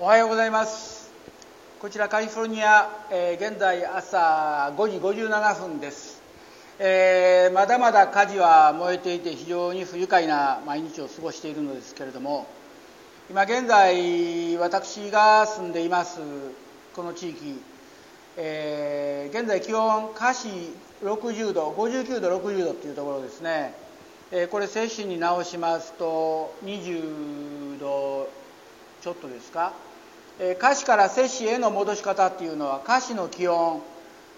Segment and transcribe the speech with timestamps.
[0.00, 1.08] おはようございます。
[1.80, 6.20] こちらカリフォルニア、えー現在朝5時57分です、
[6.80, 12.48] えーまだまだ火事は燃えていて非常に不愉快な毎日を過ごしているのですけれども
[13.30, 16.18] 今現在私が住んでいます
[16.96, 17.60] この地域、
[18.36, 20.48] えー現在気温華氏
[21.04, 23.74] 60度59度60度っていうところですね、
[24.32, 28.28] えーこれ摂氏に直しますと20度
[29.04, 29.74] ちょっとですか、
[30.40, 33.82] えー、華氏から摂氏への戻し方っていうのは華氏の気温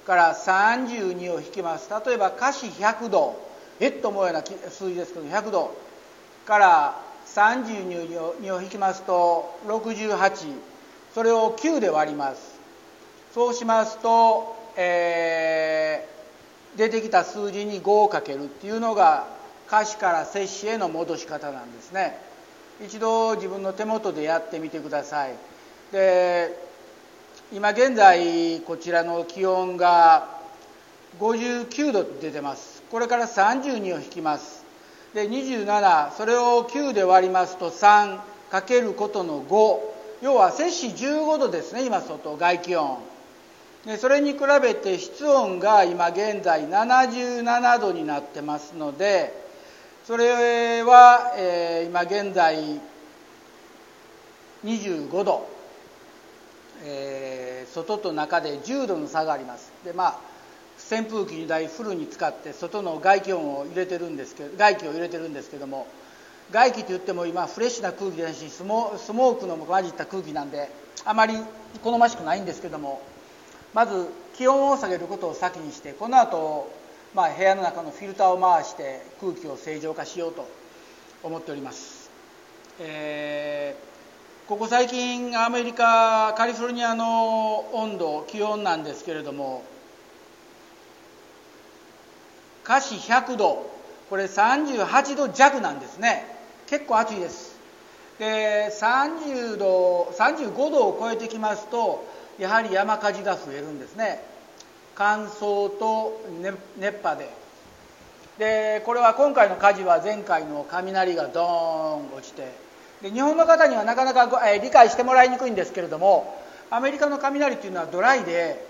[0.04, 1.88] から32を引きます。
[2.04, 3.46] 例えば華氏100度。
[3.78, 5.70] えっと思うような数字ですけど100度
[6.46, 10.52] から32を引きますと68
[11.14, 12.58] それを9で割ります。
[13.34, 16.16] そうしますと、えー
[16.76, 19.26] 出てきた数字に5をかけるっていうのが
[19.66, 22.25] 華氏から摂氏への戻し方なんですね。
[22.84, 25.34] 一度自分の手元でやってみてください。
[25.92, 26.66] で
[27.52, 30.28] 今現在こちらの気温が
[31.20, 32.82] 59度出てます。
[32.90, 34.64] これから32を引きます。
[35.14, 38.18] で27それを9で割りますと3
[38.50, 39.80] かけることの5
[40.22, 42.98] 要は摂氏15度ですね今外外気温。
[43.86, 49.45] でそれに比べて室温が今現在77度になってますので
[50.06, 52.80] それは、えー今現在
[54.64, 55.48] 25度、
[56.84, 59.72] えー外と中で10度の差があります。
[59.84, 60.20] でまあ
[60.78, 65.88] 扇風機2台フルに使って外の外気温を入れてるんですけど外気を入れてるんですけども
[66.52, 70.70] 外気といっても今フレッシュな空気ですしスモークの混じった空気なんで
[71.04, 71.34] あまり
[71.82, 73.02] 好ましくないんですけども
[73.74, 76.70] まず気温を下げることを先にしてこの後、
[77.16, 80.46] まあ部屋の中のフィルターを回して空気を正常化しようと
[81.22, 82.10] 思っております、
[82.78, 83.96] えー
[84.46, 89.64] ここ最近アメリカカリフォルニアの温度気温なんですけれども
[92.62, 93.68] 華氏100度
[94.08, 96.24] これ38度弱なんですね。
[96.68, 97.58] 結構暑いです。
[98.20, 102.06] で30度35度を超えてきますと
[102.38, 104.22] やはり山火事が増えるんですね。
[104.96, 106.20] 乾燥と
[106.78, 107.28] 熱波で。
[108.38, 112.52] でこれは今回の火事は前回の雷がドーン落ちて。
[113.02, 116.34] で日本の方にはなかなか、えー理解してもらいにくいんですけれども
[116.70, 118.64] アメリカの雷っていうのはドライで、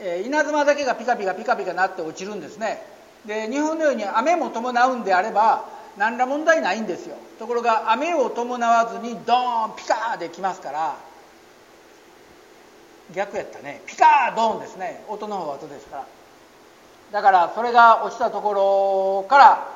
[0.00, 2.82] えー稲妻だけがピカピカピカピカなって落ちるんですね。
[3.26, 5.64] で日本のように雨も伴うんであれば
[5.98, 7.16] 何ら問題ないんですよ。
[7.38, 10.96] ところが雨を伴わずにドーンピカーできますから
[13.14, 13.82] 逆やったね。
[13.86, 15.04] ピカードーンですね。
[15.08, 16.06] 音の方は後ですから。
[17.12, 19.68] だからそれが落ちたところから、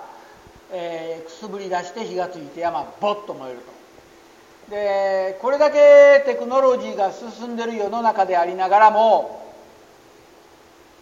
[0.73, 4.71] えーくすぶり出して火がついて山ボッと燃えると。
[4.71, 9.45] でこれだけテクノロジーが進んでる世の中でありながらも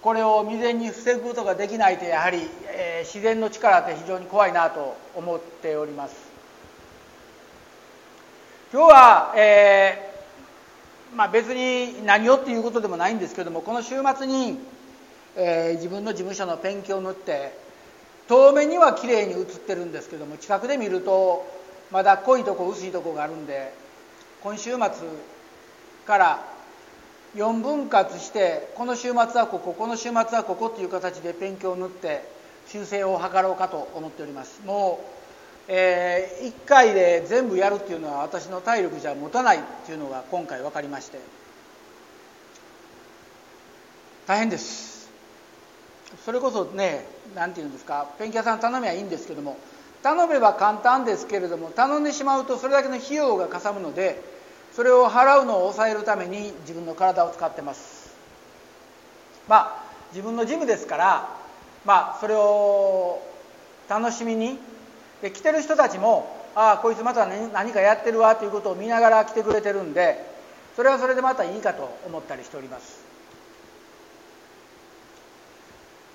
[0.01, 6.15] これを未然に防ぐことができないとやはり、えー自然の力って非常に怖いなと思っております。
[8.73, 10.12] 今日は、えー
[11.17, 14.59] まあ、別に何をっていうことでもないんですけどもこの週末に、
[15.37, 17.57] えー自分の事務所のペンキを塗って
[18.29, 21.47] 遠目には綺麗に映ってるんですけども近くで見ると
[21.91, 23.73] まだ濃いとこ薄いとこがあるんで
[24.43, 24.79] 今週末
[26.07, 26.45] から
[27.37, 32.25] 4分割してこの週末はこここの週末はここっていう形でペンキを塗って
[32.69, 34.61] 修正を図ろうかと思っております。
[34.65, 35.22] もう、
[35.69, 41.19] え1回で全部やるっていうのは私の体力じゃ持たないっていうのが今回分かりまして。
[44.27, 45.11] 大変です。
[46.25, 49.57] それこそね何て言うんですかペンキ屋さん頼めばいいんですけども
[50.03, 54.23] 頼めば簡単ですけれども頼んでしまうとそれだけの費用がかさむので
[54.75, 58.15] それを払うのを抑えるために自分の体を使ってます。
[59.49, 61.29] まあ自分のジムですから
[61.85, 63.23] まあそれを
[63.89, 64.59] 楽しみに
[65.23, 70.19] で来てる人たちもああこいつまた何かやってるわということを見ながら来てくれてるんで
[70.77, 73.03] それはそれでまたいいかと思ったりしております。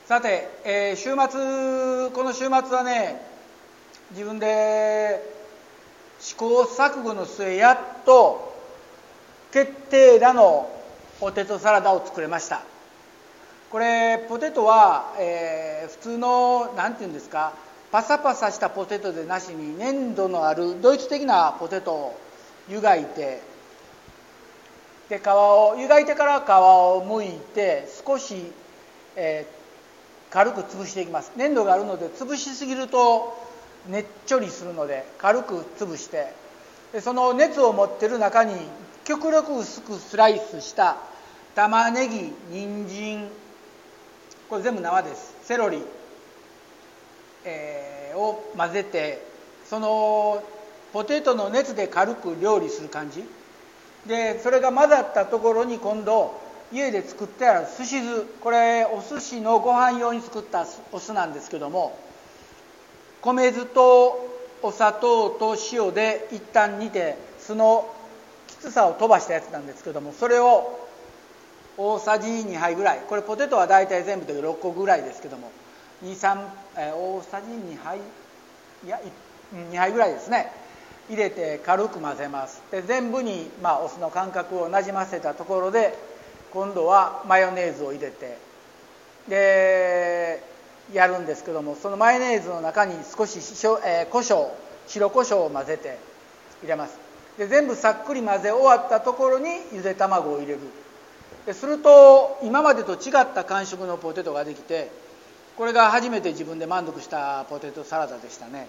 [0.08, 3.22] さて、えー週末この週末はね
[4.12, 5.22] 自分で
[6.20, 8.56] 試行錯誤の末やっと
[9.52, 10.70] 決定打の
[11.20, 12.62] ポテトサラダを作れました。
[13.70, 17.54] これポテトは、えー普通の何て言うんですか
[17.92, 22.20] パサパサしたポテトでなしに粘度のあるドイツ的なポテトを
[22.70, 23.42] 湯がいて
[25.10, 28.52] で皮を湯がいてから皮を剥いて少し、
[29.16, 29.58] えー
[30.30, 31.32] 軽く潰していきます。
[31.38, 33.38] 粘度があるので潰しすぎると
[33.88, 36.34] ねっちょりするので軽く潰して
[36.92, 38.54] でその熱を持ってる中に
[39.06, 40.98] 極力薄くスライスした
[41.56, 43.30] 玉ねぎ人参
[44.50, 45.36] これ全部生です。
[45.44, 45.82] セロリ、
[47.48, 49.26] えー、を混ぜて
[49.66, 50.44] その
[50.92, 53.24] ポテトの熱で軽く料理する感じ。
[54.06, 56.40] でそれが混ざったところに今度
[56.72, 58.22] 家で作ってある寿司酢。
[58.42, 61.98] これお寿司のご飯用に作ったお酢なんですけども
[63.22, 64.30] 米酢と
[64.62, 67.94] お砂糖と塩で一旦煮て酢の
[68.48, 70.88] きつさを飛ばしたやつなんですけどもそれを
[71.78, 73.02] 大さじ2杯ぐらい。
[73.08, 75.52] これポテトは大体全部で6個ぐらいですけども
[76.04, 76.38] 23、
[76.78, 78.00] え、大さじ2杯
[78.86, 79.00] いや
[79.54, 80.52] 2杯ぐらいですね。
[81.10, 82.62] 入れて軽く混ぜます。
[82.72, 85.98] で全部に、まあ、お酢の感覚をなじませたところで
[86.52, 88.38] 今度はマヨネーズを入れて
[89.30, 90.44] で
[90.94, 94.50] やるんですけどもそのマヨネーズの中に少ししょ、えー、胡椒
[94.88, 95.98] 白胡椒を混ぜて
[96.62, 96.98] 入れます。
[97.38, 100.60] で全部さっくり混ぜ終わったところにゆで卵を入れる。
[101.46, 104.92] ですると今までと違った感触のポテトができて
[105.58, 108.68] これが初めて自分で満足したポテトサラダでしたね。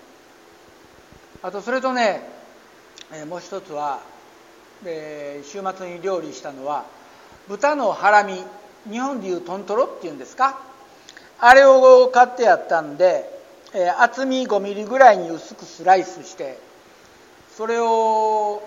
[1.42, 2.22] あとそれとね、
[3.12, 4.00] え、もう一つは、
[4.84, 6.84] え、週末に料理したのは
[7.46, 8.42] 豚のハラミ
[8.90, 10.58] 日本でいうトントロっていうんですか？
[11.40, 13.30] あれを買ってやったんで、
[13.74, 16.58] え、厚み5ミリぐらいに薄くスライスして
[17.56, 18.62] それを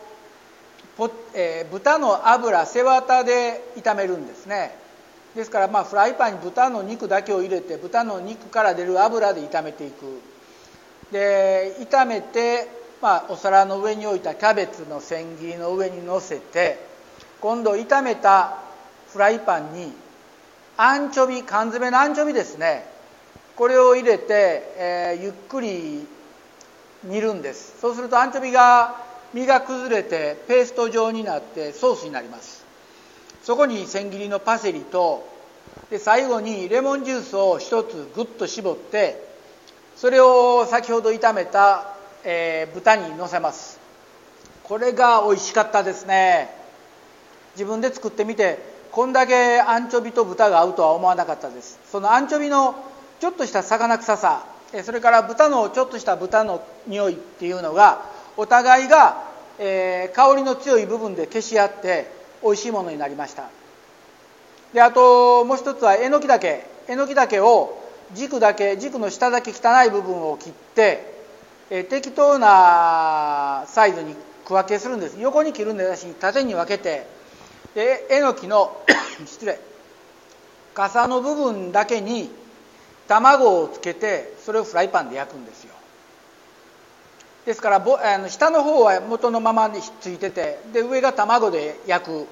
[0.96, 4.80] ポ、えー、豚の油背わたで炒めるんですね。
[5.36, 10.22] ですからまあフライパンに豚の肉だけを入れて豚の肉から出る油で炒めていく。
[11.12, 12.68] で炒めて、
[13.02, 16.80] まあ、お皿の上に置いたキャベツの千切りの上にのせて
[17.42, 18.58] 今度炒めた
[19.12, 19.92] フライパンに
[20.78, 22.86] アンチョビ缶詰のアンチョビですね。
[23.58, 26.08] これを入れて、えー、ゆっくり
[27.04, 27.80] 煮るんです。
[27.82, 28.96] そうするとアンチョビが
[29.34, 32.66] 身が崩れてペースト状になってソースになります。
[33.44, 35.28] そこに千切りのパセリと
[35.90, 39.32] で最後にレモンジュースを一つグッと絞って
[39.96, 43.80] それを先ほど炒めた、えー、豚にのせます。
[44.64, 46.50] これが美味しかったですね。
[47.56, 48.58] 自分で作ってみて
[48.92, 51.80] こんだけアンチョビと豚が合うとは思わなかったです。
[51.92, 52.76] そのアンチョビの
[53.20, 54.46] ちょっとした魚臭さ
[54.84, 58.06] それから豚のちょっとした豚の匂いっていうのが
[58.38, 59.24] お互いが、
[59.60, 63.50] えー、香りの強い部分で消し合って美味しいものになりました。
[64.74, 66.66] であともう一つはえのきだけ。
[66.88, 67.78] えのきだけを
[68.14, 71.14] 軸だけ軸の下だけ汚い部分を切って、
[71.70, 74.16] え、適当なサイズに
[74.46, 75.18] 区分けするんです。
[75.20, 77.06] 横に切るんでなし縦に分けて。
[77.76, 78.76] でえのきの
[79.26, 79.60] 失礼。
[80.74, 82.30] 傘の部分だけに
[83.08, 85.74] 卵をつけてそれをフライパンで焼くんですよ。
[87.46, 92.28] ですからあの下の方は元のままについててで上が卵で焼く。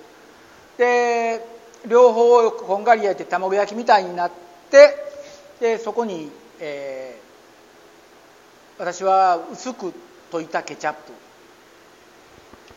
[0.77, 1.43] で
[1.87, 4.31] 両方をこんがり焼いて卵焼きみたいになっ
[4.69, 4.95] て
[5.59, 6.29] でそこに、
[6.59, 9.93] えー、私は薄く
[10.31, 11.13] 溶いたケチャップ。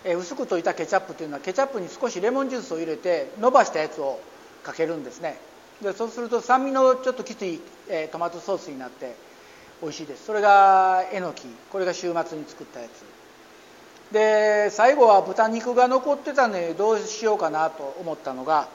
[0.05, 4.19] え薄く溶いたケチャップというのはケチャップに少しレモンジュースを入れて伸ばしたやつを
[4.64, 5.38] かけるんですね。
[5.81, 9.14] でそうすると酸味のちょっときつい、えトマトソースになって
[9.82, 10.25] 美味しいです。
[10.26, 11.43] それがえのき。
[11.70, 13.12] これが週末に作ったやつ。
[14.12, 18.69] で最後は豚肉が残ってたのでどうしようかなと思ったのが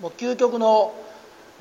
[0.00, 0.94] もう究極の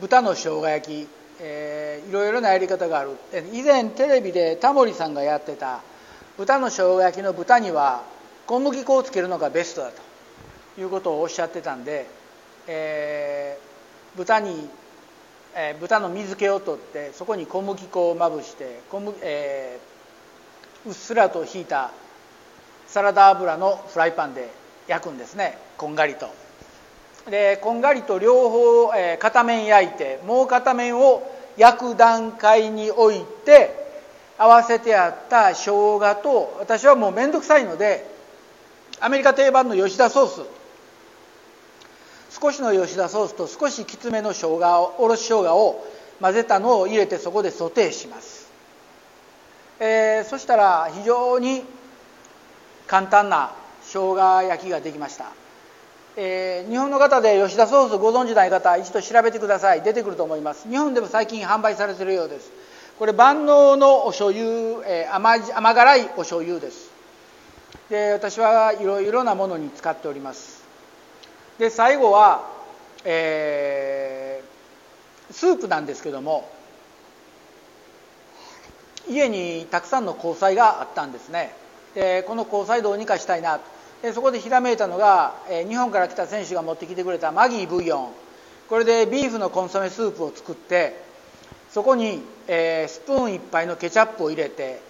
[0.01, 1.08] 豚の生姜焼き、
[1.39, 3.12] えー、いろいろなやり方がある。
[3.53, 5.82] 以前テレビでタモリさんがやってた
[6.38, 8.03] 豚の生姜焼きの豚には
[8.46, 12.08] 小麦粉をつけるのがベストだということをおっしゃってたんで、
[12.68, 14.70] えー、豚に、
[15.55, 21.91] えー、豚の水気を取ってそこに小麦粉をまぶして小麦、えー、うっすらとひいた
[22.88, 24.50] サラダ油のフライパンで
[24.88, 26.29] 焼くんですねこんがりと。
[27.29, 31.22] でこんがりと両方、えー、片面焼いてもう片面を
[31.58, 33.81] 焼く段階に置いて
[34.38, 38.10] 合わせてあった生姜と私はもう面倒くさいので
[39.00, 40.61] アメリカ定番の吉田ソース
[42.42, 45.86] 少しの吉田ソースと少しきつめの生姜をおろし生姜を
[46.20, 48.52] 混ぜたのを入れてそこでソテーします、
[49.80, 51.64] えー、そしたら非常に
[52.88, 53.52] 簡単な
[53.84, 55.32] 生姜焼きができました、
[56.18, 59.82] えー、日本の方で吉田ソースご存じない方一度調べてください。
[59.82, 60.68] 出てくると思います。
[60.68, 62.52] 日本でも最近販売されているようです。
[63.00, 66.90] これ万能のお醤油、えー、甘甘辛いお醤油です。
[67.90, 70.61] で私はいろいろなものに使っております。
[71.62, 72.44] で最後は、
[73.06, 76.50] えー、スープなんですけども
[79.08, 81.53] 家にたくさんの交際があったんですね。
[81.94, 83.60] でこの交際どうにかしたいな
[84.01, 88.10] でそこでひらめいたのが、え日本から来た選手が持ってきてくれたマギーブイヨン。
[88.68, 90.96] これでビーフのコンソメスープを作って
[91.70, 94.82] そこに、えー、スプーン1杯のケチャップを入れて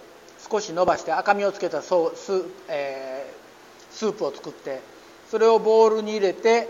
[0.50, 4.80] 少し伸ばして赤みをつけたソース,、えー、スープを作って
[5.32, 6.68] それをボウルに入れて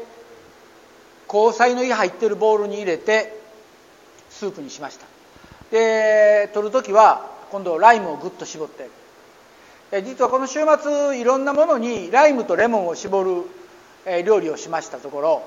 [1.26, 3.36] 香菜の入ってるボウルに入れて
[4.30, 5.06] スープにしました。
[5.72, 8.88] で取る時は今度ライムをぐっと絞って。
[10.04, 13.42] 実はこの週末いろんなものにライムとレモンを絞る
[14.24, 15.42] 料理をしましたところ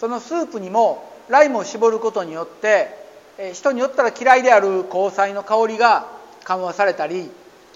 [0.00, 2.88] そのスープにもライムを絞ることによって
[3.52, 6.08] 人によったら嫌いである香菜の香りが
[6.44, 7.30] 緩和されたり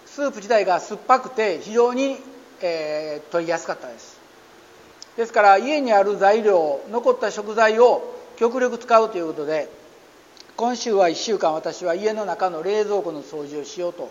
[0.06, 2.16] スープ自体が酸っぱくて非常に、
[2.62, 4.19] えー、取りやすかったです。
[5.16, 9.68] ですから家にある材料残った食材を極力使うということで
[10.56, 14.10] 今週は1週間私は家の中の冷蔵庫の掃除をしようと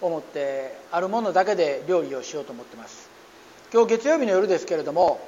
[0.00, 3.08] 思ってあるものだけで料理をしようと思ってます。
[3.72, 5.20] 今日月曜日の夜ですけれども、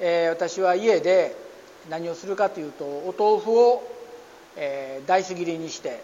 [0.00, 1.36] えー、私は家で
[1.90, 3.82] 何をするかというとお豆腐を、
[4.56, 6.02] えー、ダイス切りにして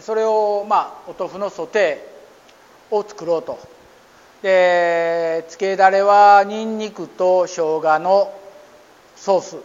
[0.00, 3.58] それをまあお豆腐のソテーを作ろうと
[4.42, 8.32] でつけだれはにんにくと生姜の
[9.16, 9.56] ソース、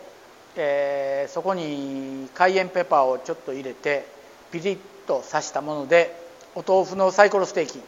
[0.56, 4.08] えー、そこにカイエンペッパーをちょっと入れて
[4.51, 4.77] ピリッ
[5.08, 6.20] と刺したもので
[6.56, 7.82] お豆腐のサイコロステーキ。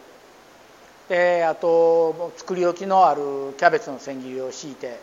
[1.10, 3.22] であと作り置きのある
[3.58, 5.00] キャベツの千切りを敷いて。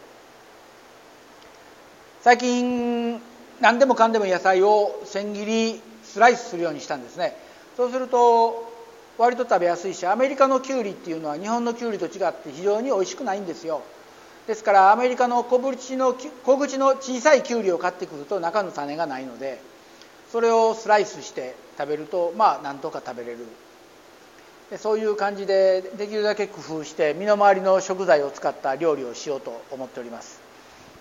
[2.22, 3.20] 最近
[3.60, 7.36] 何でもかんでも野菜を千切りスライスするようにしたんですね。
[7.76, 8.71] そうすると
[9.22, 13.82] 割と食べやすいしアメリカのきゅうりっていうのは日本のきゅうりと違って非常に美味しくないんですよ。
[14.48, 19.60] ですからアメリカの小口の小口の小さいきゅうりを買ってくると中の種がないので
[20.32, 23.46] それをスライスして食べるとまあなんとか食べれる。
[24.78, 30.40] そういう感じでできるだけ工夫して身の回りの食材を使った料理をしようと思っております。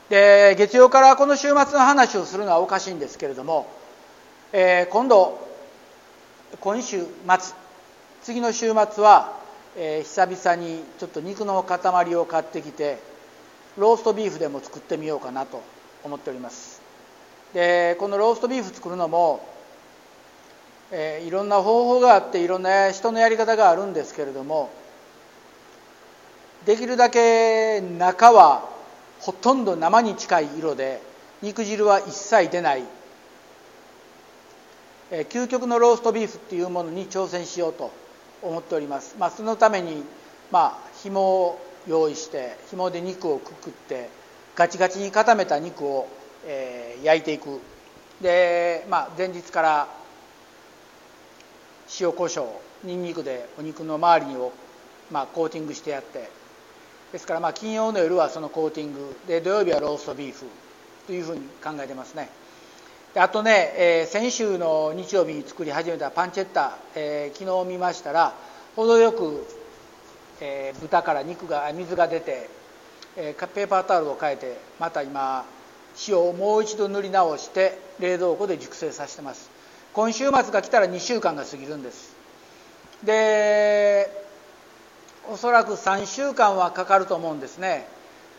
[0.09, 3.65] で月曜からこの週末の話をするのはおかしいんですけれども、
[4.53, 5.39] えー、今度
[6.59, 7.60] 今週末
[8.23, 9.37] 次の週末は、
[9.77, 12.99] えー、久々にちょっと肉の塊を買ってきて
[13.77, 15.61] ローストビーフでも作ってみようかなと
[16.03, 16.81] 思っております。
[17.53, 19.51] でこのローストビーフ作るのも
[20.93, 24.69] えー、いろんな方法があっていろんな人のやり方があるんですけれども
[26.65, 28.69] できるだけ中は
[29.21, 31.01] ほとんど生に近い色で
[31.41, 32.83] 肉汁は一切出ない、
[35.11, 37.91] え、究極のローストビーフっていうものに挑戦しようと
[38.41, 40.03] 思っております、まあ、そのために、
[40.51, 44.09] まあ、紐を用意して紐で肉をくくって
[44.55, 46.07] ガチガチに固めた肉を、
[46.45, 47.59] えー、焼いていく。
[48.21, 49.87] で、まあ、前日から
[51.99, 52.45] 塩コショ
[52.83, 54.51] ウにんにくでお肉の周りを、
[55.11, 56.29] まあ、コーティングしてやって
[57.11, 59.15] ですからまあ金曜の夜はそのコーティング。
[59.27, 60.45] で土曜日はローストビーフ。
[61.07, 62.29] というふうに考えてますね。
[63.13, 68.33] あとね、えー、先週の日曜日に作り始めたパンチェッタ、えー、昨日見ましたら
[68.77, 69.45] 程よく、
[70.39, 72.49] えー、豚から肉が水が出て、
[73.17, 75.43] えー、ペーパータオルを変えてまた今
[76.07, 79.49] 塩をもう一度塗り直して冷蔵庫で熟成させてます。
[79.91, 82.15] 今週末が来たら2週間が過ぎるんです。
[83.03, 84.09] で
[85.29, 87.85] おそらく3週間はかかると思うんですね。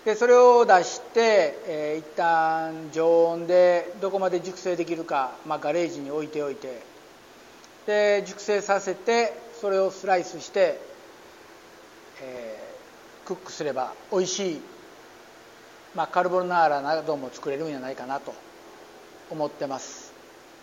[0.05, 6.83] でそれを出して、えー、一旦常温でどこまで熟成できるか、まあ、ガレージに置いておいて
[7.87, 10.81] で熟成させてそれをスライスして、
[12.21, 14.61] えー、クックすれば美味しい、
[15.95, 18.35] まあ、カルボナーラなども作れるんじゃないかなと
[19.31, 20.13] 思ってます。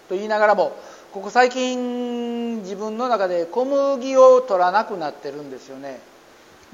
[0.09, 0.75] と言いながらも
[1.13, 6.01] ここ最近自分の中で小麦を取らなくなってるんですよね。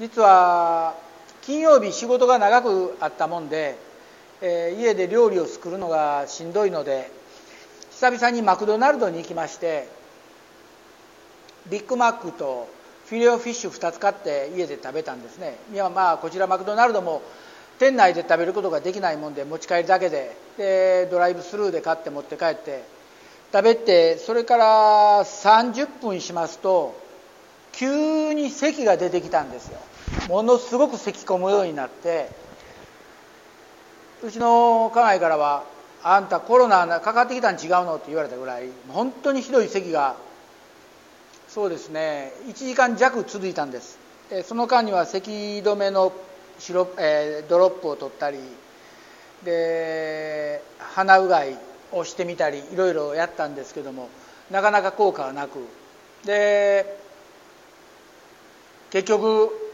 [0.00, 1.05] 実は
[1.46, 3.78] 金曜日仕事が長くあったもんで、
[4.42, 7.08] えー、家で料理を作るのがしんどいので
[7.92, 9.88] 久々にマクドナルドに行きまして
[11.70, 12.68] ビッグマックと
[13.06, 15.56] フィレオフィッシュ2つ買って家で食べたんですね。
[15.72, 17.22] いやまあこちらマクドナルドも
[17.78, 20.36] 店内で食べることができないもんで持ち帰りだけで。
[20.58, 22.82] でドライブスルーで買って持って帰って
[23.52, 26.98] 食べてそれから30分しますと
[27.72, 29.78] 急に咳が出てきたんですよ。
[30.28, 32.28] ものすごく咳き込むようになって
[34.22, 35.64] うちの家内からは
[36.02, 40.16] 「あんたコロナかかってきたん違うの?」って言われたぐらい本当にひどい咳が
[41.48, 43.98] そうですね1時間弱続いたんです
[44.44, 46.12] その間には咳止めの
[46.58, 48.38] シロ、えー、ドロップを取ったり
[49.44, 51.56] で鼻うがい
[51.92, 54.08] をしてみたりいろいろやったんですけども
[54.50, 55.58] なかなか効果はなく
[56.24, 56.98] で
[58.90, 59.65] 結局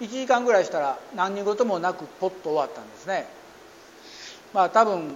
[0.00, 3.26] 1時間ぐらいしたら何事もなくポッと終わったんですね。
[4.54, 5.14] まあ多分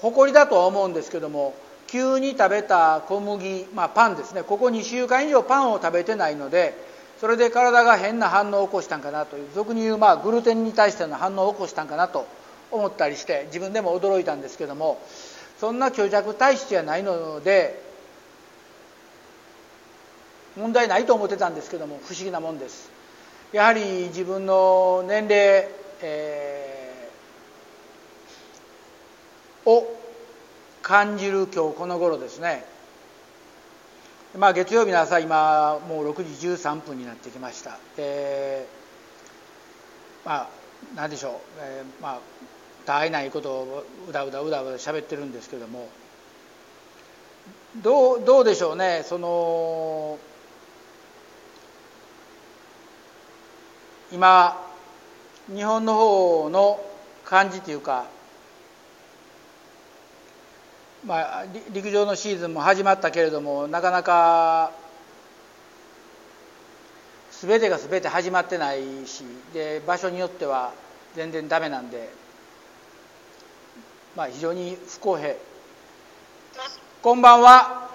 [0.00, 1.54] 誇りだとは思うんですけども
[1.86, 4.42] 急に食べた小麦、まあ、パンですね。
[4.42, 6.74] ここ2週間以上パンを食べてないので
[7.20, 12.26] それで体が変な反応を起こしたんかなという俗に言うまあグルテンに対しての反応を起こしたんかなと
[12.72, 15.00] 思ったりして自分でも驚いたんですけども
[15.60, 17.91] そんな虚弱体質じゃないので
[20.56, 22.90] 問題ないと思ってたんですけども不思議なもんです。
[23.52, 25.68] やはり自分の年齢、
[26.02, 29.98] えー、を
[30.82, 32.64] 感じる今日この頃ですね。
[34.36, 37.78] まあ月曜日の朝今もう6時13分になってきました。
[37.96, 38.66] で
[40.24, 40.48] まあ
[40.96, 42.20] 何でしょう、えー、まあ
[42.86, 45.88] たわいないことをうだうだうだうだ喋ってるんですけども
[47.82, 49.02] どうどうでしょうね。
[49.04, 50.18] その
[54.12, 54.56] 今
[55.48, 56.78] 日本の方の
[57.24, 58.04] 感じというか
[61.04, 64.70] まあ、陸上のシーズンも始まったけれどもなかなか
[67.32, 70.72] 全てが全て始まってないしで場所によっては
[71.16, 72.08] 全然ダメなんで、
[74.16, 75.34] まあ、非常に不公平。
[77.02, 77.90] こんばんは。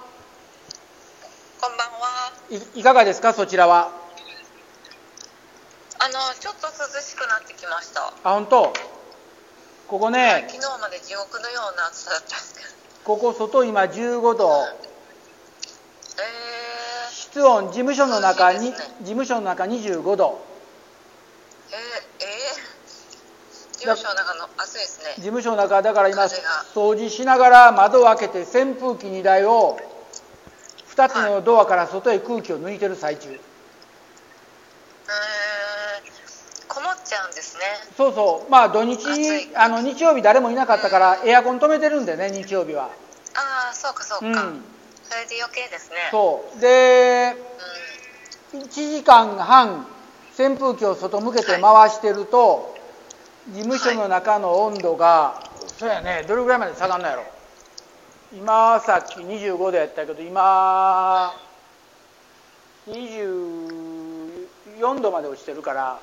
[1.61, 2.33] こんばんは。
[2.75, 3.31] いいかがですか？
[3.31, 3.89] そちらは
[6.07, 8.13] あのちょっと涼しくなってきました。
[8.23, 8.71] あ本当？
[9.89, 12.67] ここね、はい、昨日まで地獄のような暑さだったんですけど。
[13.03, 20.39] ここ外今15度、えー、室温事務所の中に、ね、事務所の中25度。
[21.71, 25.13] えー、えー、事務所の中の暑いですね。
[25.17, 26.23] 事務所の中だから今
[26.73, 29.77] 掃除しながら窓を開けて扇風機2台を
[30.95, 33.41] 2つのドアから外へ空気を抜いてる最中、はい、え
[37.07, 37.63] ちゃうんですね。
[37.95, 38.51] そうそう。
[38.51, 39.01] まあ土日
[39.55, 42.89] あの日曜日誰もいなかったからエアコン止めてるんでね日曜日は。
[43.35, 44.33] ああそうかそうか、うん、
[45.03, 45.97] それで余計ですね。
[46.11, 46.59] そう。
[46.59, 47.35] で、
[48.53, 49.87] うん、1時間半
[50.37, 52.59] 扇風機を外向けて回してると、は
[53.51, 55.47] い、事務所の中の温度が、はい、
[55.79, 56.23] そうやね。
[56.27, 57.23] どれぐらいまで下がるのやろ。
[58.33, 61.33] 今さっき25度やったけど今
[62.89, 65.97] 24度まで落ちてるから、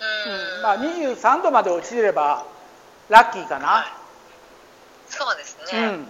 [0.00, 2.46] うん、まあ23度まで落ちれば
[3.08, 3.86] ラッキーかな、はい、
[5.08, 6.08] そうですね、うん。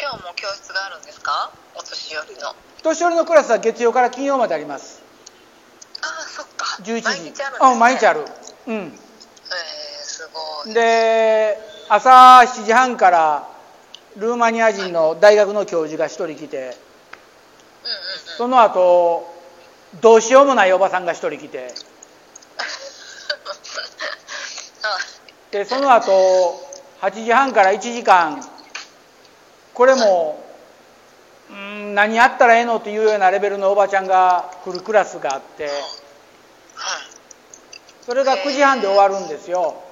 [0.00, 1.50] 今日も教室があるんですか？
[1.74, 2.54] お年寄りの。
[2.82, 5.02] 年寄りのクラスは月曜から金曜まであります。
[6.00, 6.64] ああそっか。
[6.82, 7.02] 11時。
[7.02, 8.24] 毎日あるね、あ毎日ある。
[8.68, 8.74] うん。
[8.74, 8.92] えー、
[10.04, 10.30] す
[10.64, 10.74] ごい。
[10.74, 12.10] で朝
[12.46, 13.48] 7時半から
[14.16, 16.76] ルーマニア人の大学の教授が1人来て、うんうんうん、
[18.36, 19.26] その後
[20.00, 21.74] どうしようもないおばさんが1人来て。
[25.50, 26.60] でその後
[27.00, 28.46] 8時半から1時間
[29.72, 30.44] これも、
[31.50, 35.70] うん、何やったらええのというようなレベルのおばちゃんが来るクラスがあって
[38.04, 39.82] それが9時半で終わるんですよ。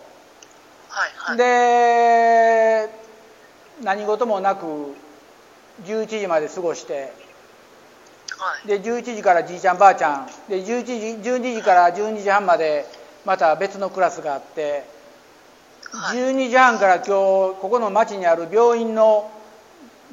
[1.36, 2.88] で
[3.82, 4.94] 何事もなく
[5.84, 7.12] 11時まで過ごして、
[8.66, 10.26] で11時からじいちゃんばあちゃん。
[10.48, 10.92] で11時
[11.30, 12.86] 12時から12時半まで
[13.24, 14.84] また別のクラスがあって、
[16.12, 19.30] 12時半から今日ここの町にある病院の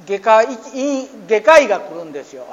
[0.07, 2.43] 外科外科医が来るんですよ。
[2.43, 2.45] へ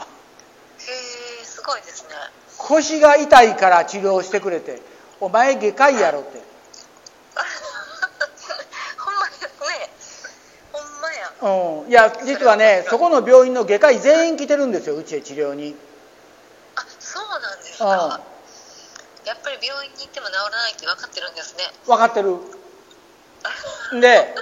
[1.42, 2.10] えすごいですね。
[2.58, 4.82] 腰が痛いから治療してくれて
[5.20, 6.38] お前外科医やろって
[8.98, 9.90] ほんまですね
[10.72, 11.90] ほんまやうん。
[11.90, 15.74] いや実はねそこの病院の外科医全員来てるんですようちへ治療に。
[16.76, 21.64] あそうなんですか、うん、やっぱり病院に行っても治らないって分かってるんですね。
[21.86, 22.36] 分かってる。
[24.00, 24.34] で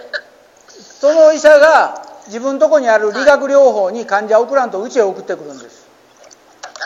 [1.00, 5.86] その医者が自分のとこにある理学療法に患者を送らんとうちへ送ってくるんです。
[6.62, 6.84] あ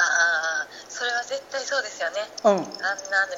[0.62, 2.16] あそれは絶対そうですよね。
[2.44, 2.50] うん。
[2.50, 2.64] あんな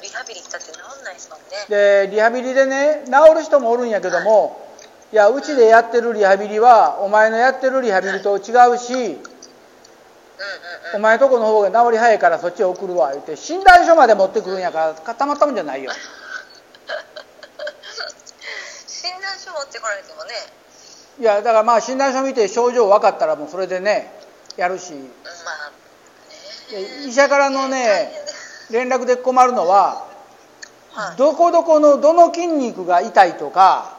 [0.01, 1.65] リハビリしたって治んないですもんね。
[1.67, 4.64] でリハビリでね治る人もおるんやけども、はい、
[5.15, 9.17] いやうちでやってるリハビリはお前のやってるリハビリと違うし、
[10.93, 15.91] お前とこの方が治り早いからそっちへ送るわ言って診断書まで持ってくるんやからたまったもんじゃないよ。
[18.87, 20.31] 診断書持ってこられてもね。
[21.21, 24.11] いやだからまあ診断書見て症状分かったらもうそれでね
[24.57, 28.11] やるし、まあね、医者からのね
[28.69, 30.07] 連絡で困るのは、
[30.91, 33.94] はい、どこどこのどの筋肉が痛いとか、はい、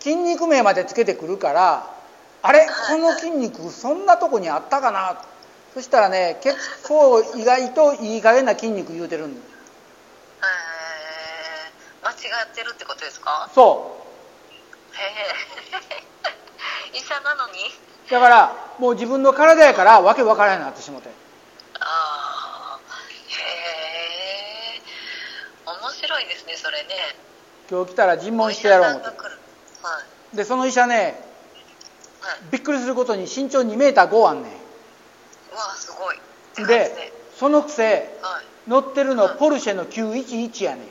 [0.00, 1.90] 筋肉名までつけてくるから
[2.42, 2.66] あれ？
[2.88, 5.20] この筋肉そんなとこにあったかな？
[5.74, 6.56] そしたらね結
[6.86, 9.52] 構意外といい加減な筋肉言うてるんです
[12.02, 13.48] 間違ってるってことですか？
[13.54, 13.96] そ
[14.92, 14.96] う。
[14.96, 14.98] へ
[16.92, 17.70] え 医者なのに？
[18.10, 21.08] だからもう自分の体やからわけわからへんなってしもて。
[21.78, 22.80] ああ
[23.28, 23.38] へ
[24.76, 24.82] え
[25.64, 27.16] 面白いですねそれね
[27.72, 29.06] 今日来たら尋問してやろう思って。
[29.08, 29.14] は
[30.34, 30.36] い。
[30.36, 31.18] でその医者ね
[32.20, 32.38] はい。
[32.50, 34.50] びっくりすることに身長2メーター5あんね
[35.50, 36.18] うわすごい。
[36.62, 37.12] んでね。
[37.38, 37.84] そのくせ
[38.20, 38.68] はい。
[38.68, 40.82] 乗ってるのポルシェの911やね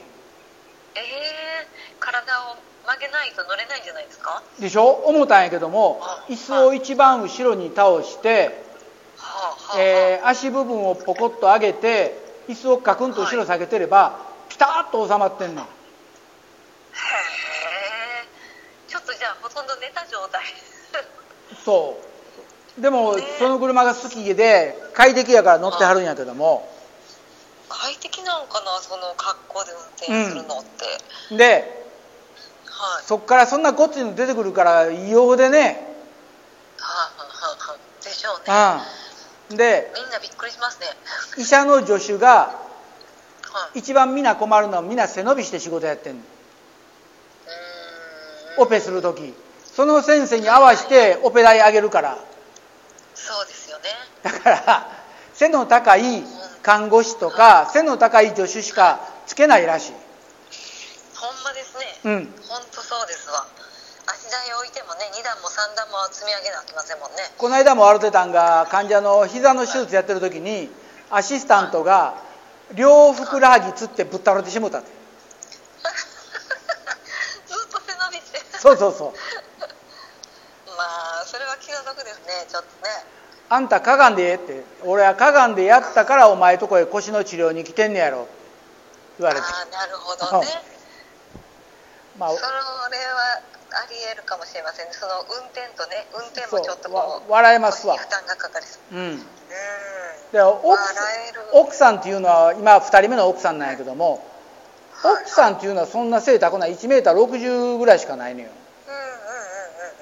[0.95, 1.67] ええ
[1.99, 2.19] 体
[2.51, 2.55] を
[2.87, 4.41] 曲げないと乗れないんじゃないですか？
[4.59, 4.87] でしょ？
[5.05, 8.59] 思ったんやけども椅子を一番後ろに倒して、
[9.17, 12.17] はあはあ、えー足部分をポコッと上げて
[12.49, 15.67] 椅子をカクンと後ろ下げてればピタッと収まってんのへえ
[18.89, 19.37] ちょっとじゃあ
[19.93, 20.41] た状態。
[21.63, 21.97] そ
[22.77, 22.81] う。
[22.81, 26.69] でもねその車が好きで快適やから乗ってはるんやけども。
[27.69, 29.77] 快適なんかなその格好で運
[30.23, 30.63] 転するのっ
[31.29, 31.85] て、で
[32.65, 33.03] はい。
[33.05, 35.87] そっからそんなごっついの出てくるから異様でね。
[36.77, 38.43] はあ、はあはあ、でしょうね。
[39.49, 40.87] うんでみんなびっくりしますね。
[41.37, 42.55] 医者の助手が
[43.51, 43.79] はい。
[43.79, 46.21] 一番みんな困るのはみんな背伸びして仕事やってんの。
[48.59, 49.33] オペする時
[49.75, 52.17] その先生に合わせてオペ代上げるから。
[53.15, 53.83] そうですよね。
[54.23, 54.87] だから
[55.33, 56.23] 背の高い
[56.61, 59.93] 看護師とか背の高い助手しかつけないらしい。
[61.15, 61.85] ほんまですね。
[62.03, 62.33] うん。
[62.47, 63.45] 本当そうですわ。
[64.07, 67.17] 足台置いてもね2段も3段も積み上げなきませんもんね。
[67.37, 70.69] この間も笑ってたんが患者の膝の手術やってる時に
[71.09, 72.15] アシスタントが
[72.73, 74.89] 両ふくらはぎつってぶっ倒れてしもたって。
[77.47, 78.41] ずっと背伸びして。
[78.59, 79.09] そうそうそう。
[79.11, 79.15] まあ
[82.03, 82.91] ですねちょっとね。
[83.49, 84.63] あんたかがんでええって。
[84.85, 88.27] 俺はかがんでやったからお前とこへ腰の治療に来てんねやろ。
[89.19, 89.45] 言われて。
[89.45, 90.47] ああなるほどね。
[92.17, 93.41] まあそれは
[93.73, 94.93] ありえるかもしれませんね。
[94.93, 97.97] その運転とね運転もちょっとこう笑えますわ。
[97.97, 98.95] 負担がかかりそう。
[98.95, 99.01] うん。
[99.01, 99.25] うん。
[100.31, 100.77] で奥
[101.53, 104.23] 奥さんっていうのは今2人目の奥さんなんやけども
[104.93, 108.49] はい奥さんっていうのはそんな背高くない1メーター60ぐらいしかないのよ。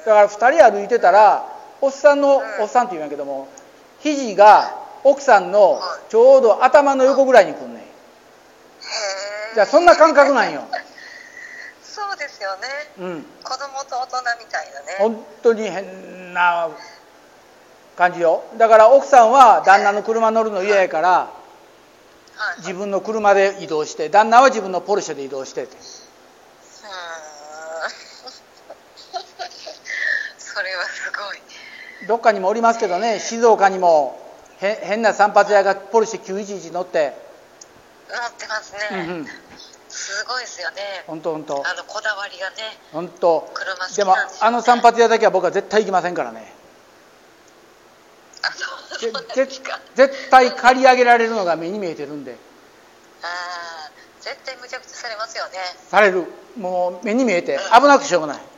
[0.06, 1.46] だから2人歩いてたら
[1.82, 3.48] おっさんの、うんおっさんって言うんやけども
[4.00, 7.84] 肘が奥さんのちょうど頭の横ぐらいに来んねん。
[9.56, 10.64] じゃあそんな感覚なんよ。
[11.82, 12.68] そうですよね。
[13.00, 13.26] うん。
[13.44, 14.96] 子供と大人みたいなね。
[15.00, 16.70] 本当に変な
[17.98, 18.44] 感じよ。
[18.58, 22.60] だから奥さんは旦那の車乗るの嫌やからはい。
[22.60, 25.80] 自分の車で移動して旦那は自分のポルシェで移動しててうーん
[30.38, 31.42] それはすごい
[32.10, 34.20] どっかにもおりますけどね静岡にも
[34.62, 37.14] へ変な散髪屋がポルシェ911乗って。
[38.10, 39.26] 乗ってますね、うんうん。
[39.88, 40.82] すごいですよね。
[41.06, 42.56] 本当本当あのこだわりがね
[42.92, 44.12] 本当車でね。
[44.42, 46.52] あの散髪屋だけは僕は絶対行きませんからね。
[49.36, 49.80] 絶すか。
[49.94, 52.36] 絶対借り上げられるのが目に見えてるんで。
[53.22, 53.28] あ
[53.88, 55.52] あ絶対無茶苦茶されますよね。
[55.88, 56.26] される。
[56.58, 57.60] もう目に見えて。
[57.72, 58.38] 危なくしょうがない。
[58.38, 58.44] うん。
[58.44, 58.50] ね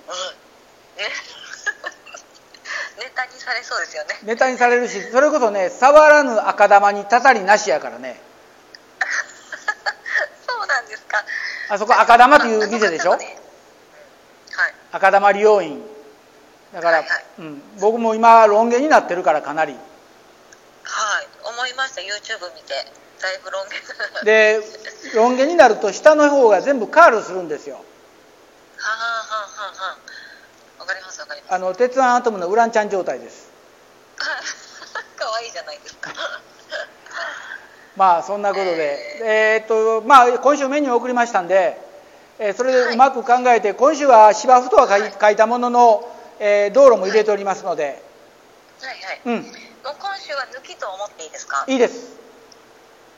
[3.42, 4.20] されそうですよね。
[4.24, 8.20] ネタにされるしそれこそね触らぬ赤玉にたたりなしやからね。
[10.48, 11.24] そうなんですか。
[11.70, 13.16] あそこ赤玉っていう店でしょ？
[13.18, 13.38] ね
[14.54, 14.74] はい。
[14.94, 15.84] 赤玉利用院
[16.74, 17.26] だから、はいはい。
[17.40, 19.74] うん、僕も今ロン毛になってるからかなり。
[20.84, 21.28] はい。
[21.44, 22.02] 思いました。
[22.02, 22.74] YouTube 見て。
[23.22, 23.76] だいぶロン毛。
[24.26, 24.62] で
[25.16, 27.76] ロン毛になると下の方が全部カールするんですよ。
[27.76, 27.82] は
[28.82, 29.90] あはあはあはあ。
[29.92, 29.98] わ
[31.50, 33.50] あの鉄腕アトムのウランちゃん状態です。
[35.18, 36.12] 可愛いじゃないですか。
[37.98, 39.20] まあそんなことで。
[39.24, 39.64] えー。
[39.64, 41.78] っとまあ今週メニューを送りましたんで、
[42.40, 48.02] えーそれでうまく考えて今週は芝生とは書い書いたものの、えー道路も入れておりますので。
[48.82, 49.22] はいはい。
[49.26, 49.42] うん。
[49.44, 51.64] もう今週は抜きと思っていいですか？
[51.68, 51.94] いいです。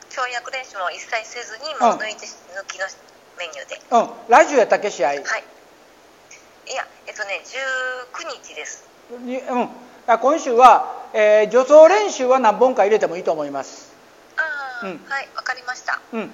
[0.09, 2.85] 跳躍練習も一切せずにもう抜いて、抜きの
[3.37, 3.81] メニューで。
[3.91, 4.09] うん。
[4.29, 5.09] ラジオやったっけ試合？
[5.09, 5.23] はい
[6.67, 8.85] いやえっとね19日です。
[9.19, 9.69] にうん。
[10.07, 13.93] あ今週は、えー助走練習は何本か入れてもいいと思います。
[14.37, 15.01] ああ、うん。
[15.07, 15.99] はいわかりました。
[16.11, 16.31] うん。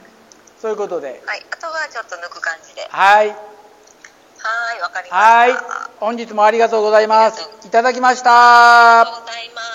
[0.60, 1.22] そういうことで。
[1.26, 2.88] はいあとはちょっと抜く感じで。
[2.90, 3.28] はい。
[3.30, 5.16] はいわかりました。
[5.16, 5.52] はい。
[5.52, 7.50] あ本日もありがとうございます。
[7.66, 9.70] いただきましりたがとうございます。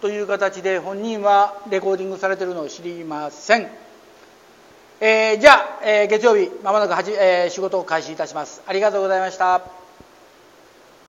[0.00, 3.68] という形で本人はレコーディングされてるのを知りません、
[5.00, 8.62] えーじゃあ、えー月曜日まもなくはじ、えー仕事を開始いたします。
[8.66, 9.87] ありがとうございました。